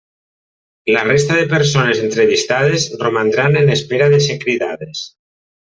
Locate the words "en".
3.63-3.73